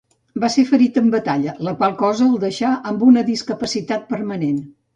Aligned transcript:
Va 0.43 0.47
ser 0.53 0.63
ferit 0.69 0.97
en 1.01 1.11
batalla, 1.15 1.53
la 1.67 1.75
qual 1.83 1.93
cosa 2.01 2.27
el 2.31 2.41
deixà 2.47 2.73
amb 2.93 3.07
una 3.11 3.27
discapacitat 3.31 4.13
permanent. 4.17 4.61